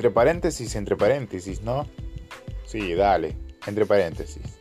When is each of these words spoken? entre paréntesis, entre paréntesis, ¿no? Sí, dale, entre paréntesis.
entre 0.00 0.10
paréntesis, 0.10 0.76
entre 0.76 0.96
paréntesis, 0.96 1.60
¿no? 1.60 1.86
Sí, 2.64 2.94
dale, 2.94 3.36
entre 3.66 3.84
paréntesis. 3.84 4.59